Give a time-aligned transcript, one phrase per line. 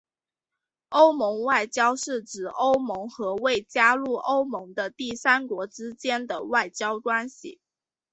[0.89, 7.61] 欧盟外交是指欧盟和未加入欧盟的第三国之间的外交关系。